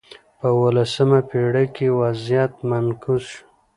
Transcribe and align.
په 0.39 0.47
اولسمه 0.59 1.19
پېړۍ 1.29 1.67
کې 1.75 1.87
وضعیت 2.01 2.53
معکوس 2.69 3.23
شو. 3.33 3.43